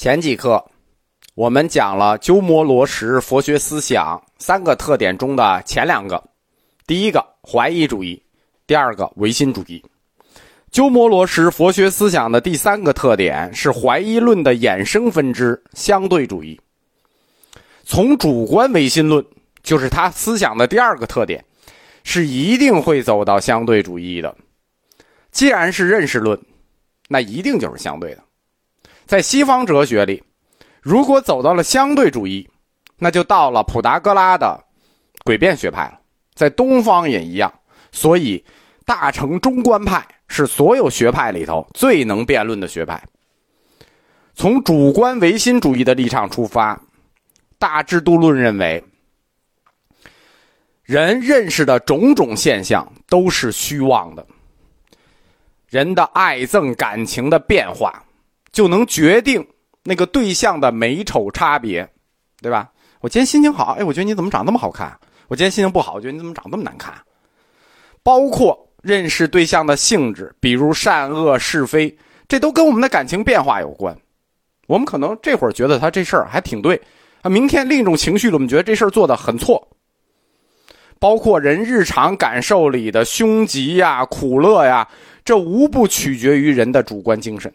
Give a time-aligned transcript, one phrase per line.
[0.00, 0.64] 前几课，
[1.34, 6.24] 我们讲了鸠摩罗什佛学思想三个特点中的前两个，
[6.86, 8.22] 第一个怀疑主义，
[8.66, 9.84] 第二个唯心主义。
[10.70, 16.58] 鸠摩罗什佛学思想的第三个特点是怀疑论的衍生分支相对主义。
[17.84, 19.22] 从主观唯心论，
[19.62, 21.44] 就是他思想的第二个特点，
[22.04, 24.34] 是一定会走到相对主义的。
[25.30, 26.40] 既然是认识论，
[27.06, 28.24] 那一定就是相对的。
[29.10, 30.22] 在西方哲学里，
[30.80, 32.48] 如果走到了相对主义，
[32.96, 34.64] 那就到了普达哥拉的
[35.24, 35.98] 诡辩学派了。
[36.32, 37.52] 在东方也一样，
[37.90, 38.44] 所以
[38.84, 43.02] 大乘中观派是所有学派里头最能辩论的学派。
[44.32, 46.80] 从主观唯心主义的立场出发，
[47.58, 48.80] 大制度论认为，
[50.84, 54.24] 人认识的种种现象都是虚妄的，
[55.68, 58.04] 人的爱憎感情的变化。
[58.52, 59.46] 就能决定
[59.84, 61.88] 那个对象的美丑差别，
[62.40, 62.70] 对吧？
[63.00, 64.96] 我今天心情好，哎，我觉得你怎么长那么好看？
[65.28, 66.92] 我今天心情不好，我觉得你怎么长那么难看？
[68.02, 71.96] 包括认识对象的性质，比如善恶是非，
[72.28, 73.96] 这都跟我们的感情变化有关。
[74.66, 76.80] 我们可能这会儿觉得他这事儿还挺对，
[77.22, 79.68] 啊，明天另一种情绪了，我们觉得这事儿做的很错。
[80.98, 84.86] 包括人日常感受里的凶吉呀、苦乐呀，
[85.24, 87.52] 这无不取决于人的主观精神。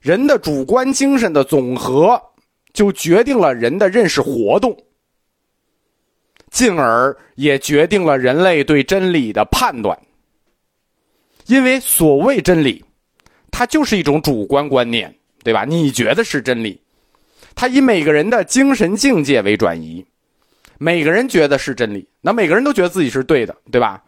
[0.00, 2.20] 人的主观精神的总和，
[2.72, 4.76] 就决定了人的认识活动，
[6.50, 9.98] 进而也决定了人类对真理的判断。
[11.46, 12.84] 因为所谓真理，
[13.50, 15.64] 它就是一种主观观念，对吧？
[15.64, 16.80] 你觉得是真理，
[17.56, 20.06] 它以每个人的精神境界为转移，
[20.78, 24.04] 每个人觉得是真理，那每个人都觉得自己是对的，对吧？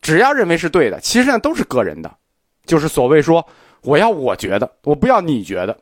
[0.00, 2.12] 只要认为是对的，其实上都是个人的，
[2.66, 3.46] 就是所谓说。
[3.84, 5.78] 我要我觉得，我不要你觉得。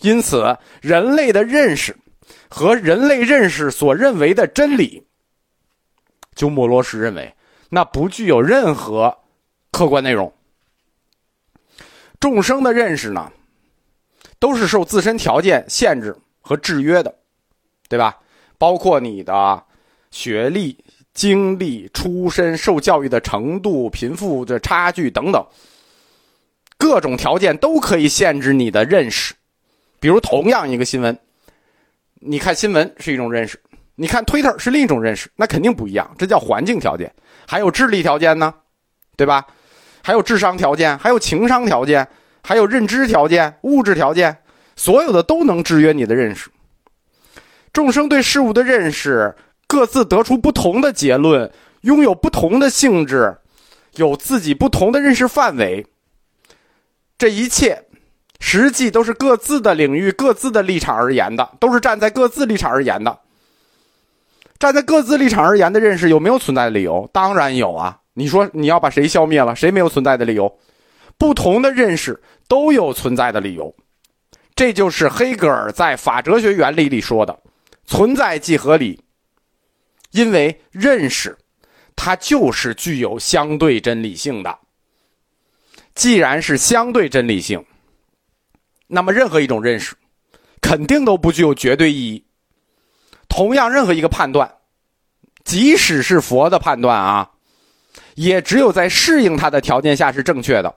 [0.00, 1.96] 因此，人类的认识
[2.48, 5.06] 和人类认识所认为的真理，
[6.34, 7.34] 鸠摩罗什认为，
[7.70, 9.16] 那不具有任何
[9.72, 10.32] 客观内容。
[12.20, 13.30] 众生的认识呢，
[14.38, 17.14] 都是受自身条件限制和制约的，
[17.88, 18.18] 对吧？
[18.58, 19.62] 包括你的
[20.10, 25.44] 学历、经历、出身、受教育的程度、贫富的差距等等。
[26.78, 29.34] 各种条件都可以限制你的认识，
[29.98, 31.18] 比如同样一个新闻，
[32.20, 33.58] 你看新闻是一种认识，
[33.94, 36.14] 你看 Twitter 是另一种认识，那肯定不一样。
[36.18, 37.12] 这叫环境条件，
[37.46, 38.54] 还有智力条件呢，
[39.16, 39.46] 对吧？
[40.02, 42.06] 还有智商条件，还有情商条件，
[42.42, 44.36] 还有认知条件、物质条件，
[44.76, 46.48] 所有的都能制约你的认识。
[47.72, 49.34] 众生对事物的认识
[49.66, 51.50] 各自得出不同的结论，
[51.80, 53.36] 拥有不同的性质，
[53.96, 55.84] 有自己不同的认识范围。
[57.18, 57.84] 这一切，
[58.40, 63.18] 实际都是各自的领域、各自的立场而言的，都是站在各自立场而言的。
[64.58, 67.08] 站在各自立场而言的认识有没有存在的理由？
[67.12, 67.98] 当然有啊！
[68.14, 70.58] 你说你要把谁消灭了，谁没有存在的理由？
[71.18, 73.74] 不同的认识都有存在的理由。
[74.54, 77.38] 这就是黑格尔在《法哲学原理》里说的
[77.84, 78.98] “存在即合理”，
[80.12, 81.36] 因为认识，
[81.94, 84.58] 它就是具有相对真理性的。
[85.96, 87.64] 既然是相对真理性，
[88.86, 89.96] 那么任何一种认识，
[90.60, 92.26] 肯定都不具有绝对意义。
[93.28, 94.56] 同样，任何一个判断，
[95.42, 97.30] 即使是佛的判断啊，
[98.14, 100.76] 也只有在适应它的条件下是正确的，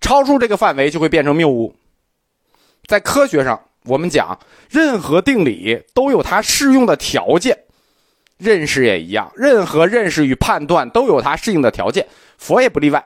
[0.00, 1.74] 超出这个范围就会变成谬误。
[2.86, 4.38] 在科学上，我们讲
[4.70, 7.58] 任何定理都有它适用的条件，
[8.38, 12.06] 认识也一样，任何认识与判断都有它适应的条件，
[12.38, 13.04] 佛也不例外。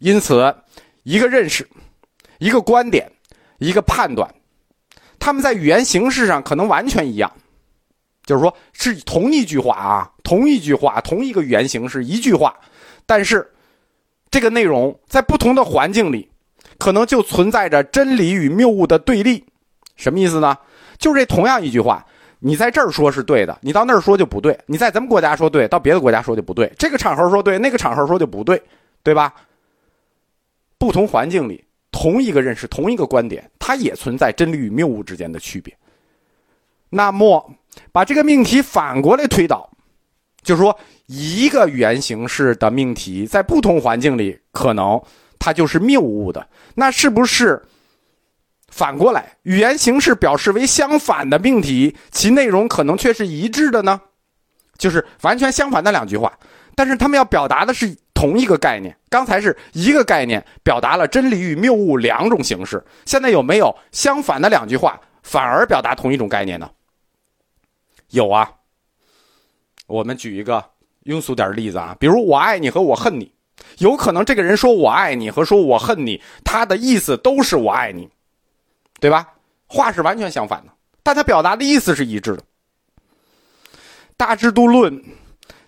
[0.00, 0.54] 因此，
[1.04, 1.66] 一个认识、
[2.38, 3.10] 一个观点、
[3.58, 4.28] 一个判断，
[5.18, 7.30] 他们在语言形式上可能完全一样，
[8.24, 12.54] 就是说是同一句话啊，同一句话，同一个语言形式，一句话，
[13.06, 13.48] 但是
[14.30, 16.30] 这个内容在不同的环境里，
[16.78, 19.44] 可能就存在着真理与谬误的对立。
[19.96, 20.56] 什么意思呢？
[20.98, 22.06] 就是这同样一句话，
[22.38, 26.72] 你在这儿说是对的，你到那儿说就不对；你在咱们国家说对，到别的国家说就不对。
[26.78, 28.62] 这个场合说对，那个场合说就不对，
[29.02, 29.34] 对吧？
[30.80, 31.62] 不同环境里，
[31.92, 35.76] 同一个认识，同一个观点，它也存在真理与谬误之间的区别。
[36.88, 37.54] 那么，
[37.92, 39.70] 把这个命题反过来推导，
[40.42, 40.74] 就是说，
[41.04, 44.98] 一个语言形式的命题在不同环境里，可能
[45.38, 46.48] 它就是谬误的。
[46.74, 47.62] 那是不是
[48.68, 54.00] 反过来，语言形式表示为相反的命题，其内容可能却是一致的呢？
[54.78, 56.32] 就是完全相反的两句话，
[56.74, 57.94] 但是他们要表达的是。
[58.20, 58.94] 同一个概念。
[59.08, 66.70] 刚才是一个概念表达了真理与谬误两种形式，现在有没有相反的两句话反而表达同一种概念呢？
[68.10, 68.52] 有啊。
[69.86, 70.62] 我们举一个
[71.04, 73.32] 庸俗点的例子啊，比如“我爱你”和“我恨你”，
[73.78, 78.08] 有可能这个人说我爱你和说我恨你，他的意思都是我爱你，
[79.00, 79.26] 对吧？
[79.66, 80.72] 话是完全相反的，
[81.02, 82.42] 但他表达的意思是一致的。
[84.16, 84.96] 《大智度论》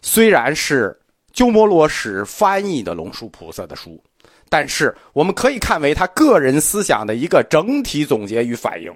[0.02, 1.00] 虽然是
[1.32, 4.02] 鸠摩罗什翻译的龙树菩萨的书，
[4.48, 8.94] 但是我们可以看为他个人思想的一个整体总结与反应。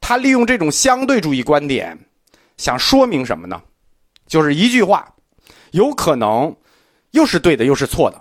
[0.00, 1.98] 他利用这种相对主义观点，
[2.56, 3.62] 想说明什么呢？
[4.26, 5.14] 就是一句话，
[5.72, 6.54] 有可能
[7.10, 8.18] 又是对的，又是错的；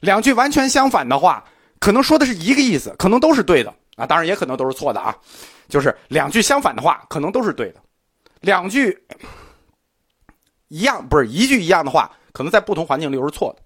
[0.00, 1.44] 两句完全相反的话，
[1.78, 5.14] 可能说的是一个意思，可能都是对的啊，当然也可能都是错的啊。
[5.68, 7.80] 就是两句相反的话，可能都是对的；
[8.40, 8.96] 两句
[10.68, 13.62] 一样不是一句一样的话，可能在不同环境里又是错的。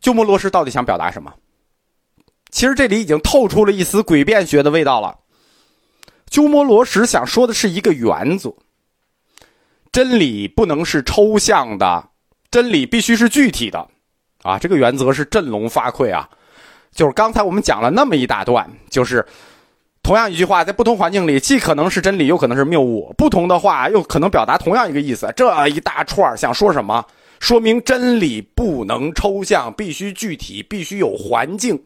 [0.00, 1.34] 鸠摩罗什到底想表达什么？
[2.50, 5.18] 其实这里已经透出了一丝诡辩学的味道了。
[6.30, 8.54] 鸠摩罗什想说的是一个原则。
[9.90, 12.08] 真理不能是抽象的，
[12.50, 13.86] 真理必须是具体的，
[14.42, 16.28] 啊，这个原则是振聋发聩啊！
[16.92, 19.26] 就是刚才我们讲了那么一大段，就是
[20.02, 25.30] 同样一句话，在不同环境里，既可能是真理，又可能是谬误；不同的话，又可能表达同样一个意思。
[25.36, 27.04] 这一大串想说什么？
[27.42, 31.84] 说明真理不能抽象，必须具体，必须有环境，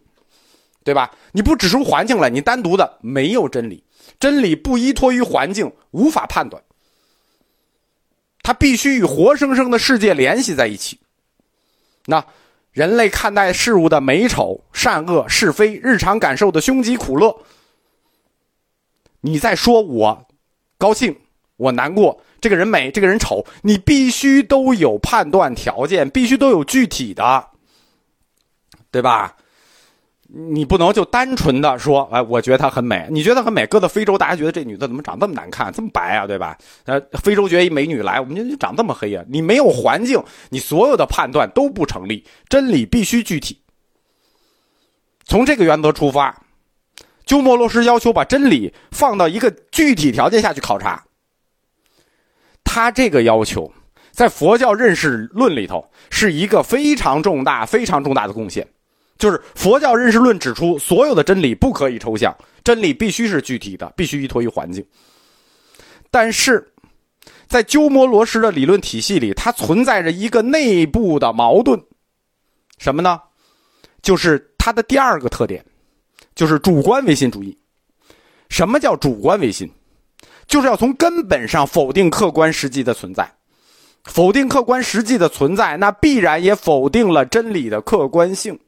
[0.84, 1.10] 对吧？
[1.32, 3.82] 你不指出环境来，你单独的没有真理。
[4.20, 6.62] 真理不依托于环境，无法判断。
[8.42, 11.00] 它必须与活生生的世界联系在一起。
[12.04, 12.22] 那
[12.72, 17.34] 人类看待事物的美丑、善恶、是非，日常感受的凶吉苦乐，
[19.22, 20.28] 你在说我
[20.76, 21.16] 高兴，
[21.56, 27.46] 我难过，这个人美，这个人丑，你必须都有判断条件，必须都有具体的，
[28.90, 29.36] 对吧？
[30.28, 33.06] 你不能就单纯的说，哎，我觉得她很美。
[33.10, 36.58] 你觉得很美，搁到非洲，大家觉得这女的怎么长这么难看，这么白啊，对吧？
[36.84, 39.24] 呃，非洲觉得一美女来，我们就长这么黑啊。
[39.28, 40.20] 你没有环境，
[40.50, 42.26] 你所有的判断都不成立。
[42.48, 43.62] 真理必须具体。
[45.24, 46.42] 从这个原则出发，
[47.24, 51.05] 鸠摩罗什要求把真理放到一个具体条件下去考察。
[52.76, 53.72] 他这个要求，
[54.12, 58.68] 在佛教认识论里头是一个非常重大、非常重大的贡献。
[59.16, 64.84] 就是佛教认识论指出，所有的真理不可以抽象，真理必须是具体的，必须依托于环境。
[66.10, 66.70] 但是，
[67.46, 71.82] 在鸠摩罗什的理论体系里，它存在着一个内部的矛盾，
[72.76, 73.18] 什么呢？
[74.02, 75.64] 就是它的第二个特点，
[76.34, 77.56] 就是主观唯心主义。
[78.50, 79.66] 什么叫主观唯心？
[80.46, 83.30] 就是要从根本上否定客观实际的存在，
[84.04, 88.58] 否定客观实际的存在，那必然也否定了真理的客观性。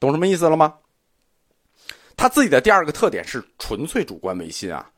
[0.00, 0.74] 懂什么意思了吗？
[2.16, 4.90] 他自己的第二个特点是纯粹主观唯心啊，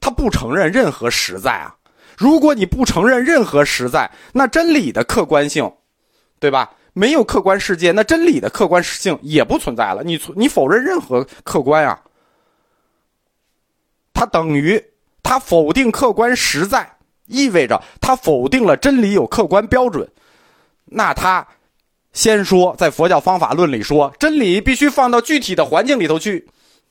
[0.00, 1.74] 他不承认任何实在啊。
[2.18, 5.72] 如果你不承认任何实在，那真理的客观性，
[6.38, 6.70] 对吧？
[6.92, 10.02] 没有客观世界，那真理的客观性也不存在了。
[10.02, 11.98] 你你否认任何客观啊，
[14.20, 14.84] 他等于
[15.22, 20.06] 他否定客观实在，意味着他否定了真理有客观标准，
[20.84, 21.46] 那他。
[22.12, 26.46] 先说，在佛教方法论里说，真理必须放到具体的环境里头去，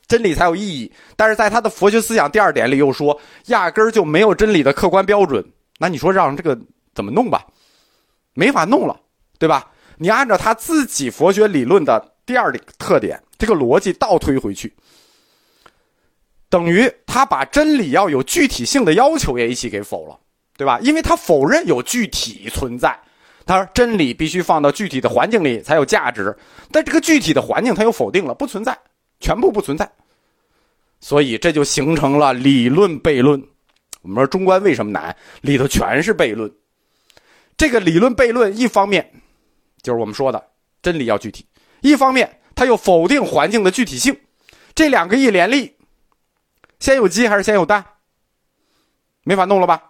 [0.08, 0.90] 真理才有意义。
[1.14, 5.44] 但是在他的佛学思想第二点里又说，压根儿就没有真理的客观标准。
[5.78, 6.58] 那你说让这个
[6.94, 7.46] 怎么弄吧？
[8.34, 8.98] 没法弄了，
[9.38, 9.70] 对吧？
[9.98, 14.74] 你按照他自己佛学理论的第二特点，这个逻辑倒推回去，
[16.50, 20.18] 等于他把真理要有具体性的要求也一起给否了，
[20.58, 20.78] 对吧？
[20.82, 22.98] 因为他否认有具体存在。
[23.46, 26.36] 他说：“真理必须放到具体的环境里才有价值，
[26.70, 28.78] 但这个具体的环境他又否定了，不存在，
[29.18, 29.90] 全部不存在，
[31.00, 33.42] 所以这就形成了理论悖论。
[34.02, 35.16] 我们说中观为什么难？
[35.40, 36.52] 里头全是悖论。
[37.56, 39.10] 这个理论悖论，一方面
[39.82, 40.40] 就是我们说的
[40.80, 41.44] 真理要具体，
[41.80, 44.16] 一方面他又否定环境的具体性。
[44.76, 45.74] 这两个一联立，
[46.80, 47.84] 先有鸡还是先有蛋？
[49.22, 49.82] 没法弄了吧？”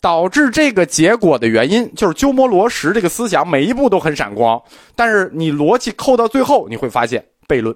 [0.00, 4.62] 导致这个结果的原因，就是鸠摩罗什这个思想每一步都很闪光，
[4.94, 7.74] 但是你逻辑扣到最后，你会发现悖论。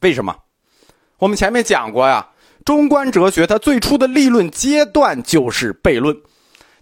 [0.00, 0.36] 为什么？
[1.18, 2.28] 我们前面讲过呀，
[2.64, 6.16] 中观哲学它最初的立论阶段就是悖论，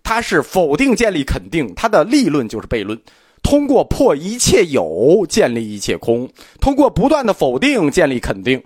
[0.03, 3.01] 它是否定建立肯定，它的立论就是悖论。
[3.43, 6.29] 通过破一切有，建立一切空；
[6.61, 8.63] 通过不断的否定建立肯定。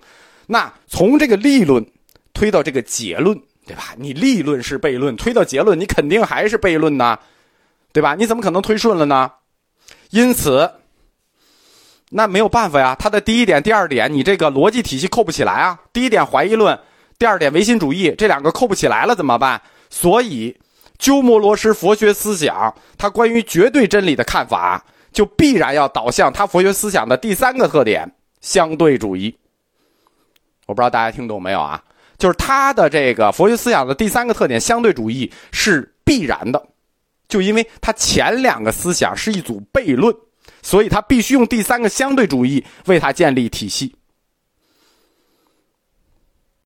[0.49, 1.85] 那从这个立论
[2.33, 3.41] 推到这个结论。
[3.69, 3.93] 对吧？
[3.97, 7.19] 你立论是悖论，推到结论，你肯定还是悖论呐。
[7.93, 8.15] 对吧？
[8.15, 9.31] 你怎么可能推顺了呢？
[10.09, 10.71] 因此，
[12.09, 12.95] 那没有办法呀。
[12.97, 15.79] 他的第一点、第二点，你这个逻辑体系扣不起来啊。
[15.93, 16.79] 第一点怀疑论，
[17.19, 19.61] 第二点唯心主义，这两个扣不起来了怎么办？
[19.91, 20.57] 所以，
[20.97, 29.37] 鸠摩罗什佛学思想，他关于绝对真理的看法，就必然要导向他佛学思想的第三个特点——相对主义。
[30.69, 31.83] 我不知道大家听懂没有啊？
[32.19, 36.63] 就是他的这个佛学思想的第三个特点——相对主义是必然的，
[37.27, 40.15] 就因为他前两个思想是一组悖论，
[40.61, 43.95] 所以他必须用第三个相对主义为他建立体系。